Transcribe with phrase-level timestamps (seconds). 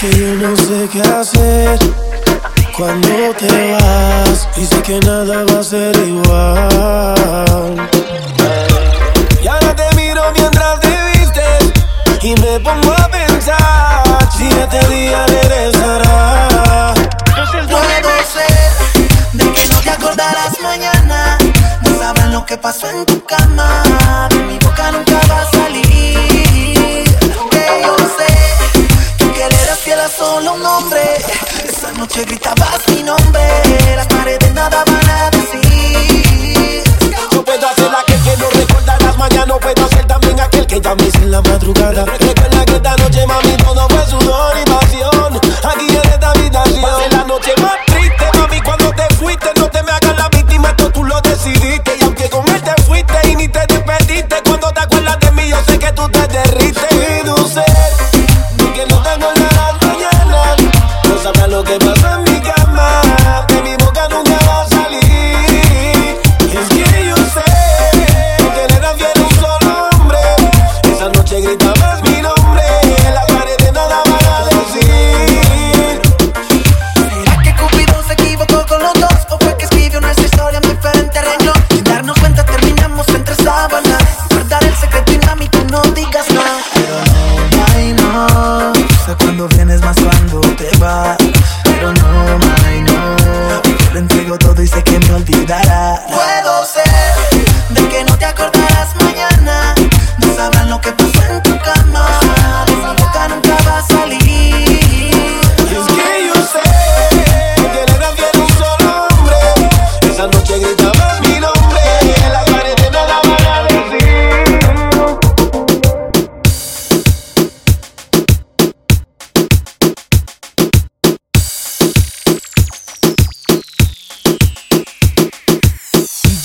[0.00, 1.78] qué hacer
[2.76, 4.48] cuando te vas.
[4.56, 7.88] Y sé que nada va a ser igual.
[9.42, 11.72] Y ahora te miro mientras te vistes
[12.22, 16.94] y me pongo a pensar si este día regresará.
[17.68, 18.70] Puedo ser
[19.32, 21.38] de que no te acordarás mañana.
[21.82, 23.82] No sabrán lo que pasó en tu cama.
[32.18, 33.40] Noche gritabas mi nombre.
[33.96, 36.82] Las paredes nada van a decir.
[37.32, 41.14] Yo puedo hacer aquel que no recordarás mañana, no puedo ser también aquel que llames
[41.16, 42.04] en la madrugada.
[42.04, 45.40] Recuerda que esta noche, mami, todo fue sudor y pasión.
[45.64, 45.97] Aquí
[89.96, 91.16] cuando te vas.
[91.64, 93.16] Pero no, ay no.
[93.62, 95.77] Yo le entrego todo y sé que me olvidará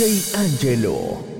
[0.00, 1.39] DJ Angelo.